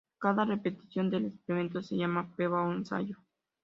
[0.17, 3.17] Cada repetición del experimento se llama prueba o ensayo.